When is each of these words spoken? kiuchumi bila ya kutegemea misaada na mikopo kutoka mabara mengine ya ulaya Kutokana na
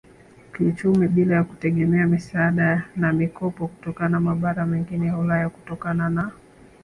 kiuchumi 0.57 1.07
bila 1.07 1.35
ya 1.35 1.43
kutegemea 1.43 2.07
misaada 2.07 2.89
na 2.95 3.13
mikopo 3.13 3.67
kutoka 3.67 4.09
mabara 4.09 4.65
mengine 4.65 5.07
ya 5.07 5.17
ulaya 5.17 5.49
Kutokana 5.49 6.09
na 6.09 6.31